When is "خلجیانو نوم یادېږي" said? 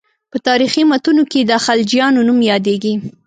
1.65-2.93